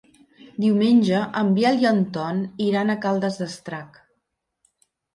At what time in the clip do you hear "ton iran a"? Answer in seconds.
2.17-2.99